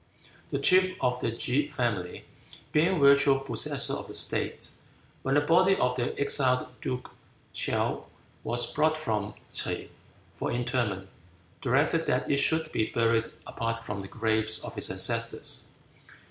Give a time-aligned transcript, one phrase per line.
[0.49, 2.25] The chief of the Ke family,
[2.71, 4.71] being virtual possessor of the state,
[5.21, 7.11] when the body of the exiled Duke
[7.53, 8.05] Chaou
[8.43, 9.89] was brought from T'se
[10.33, 11.07] for interment,
[11.61, 15.65] directed that it should be buried apart from the graves of his ancestors.